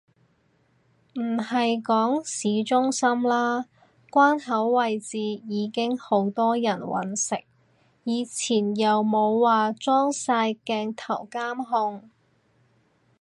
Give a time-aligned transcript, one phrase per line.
[1.13, 3.67] 唔係講市中心啦，
[4.09, 7.43] 關口位置已經好多人搵食，
[8.03, 12.09] 以前又冇話裝晒鏡頭監控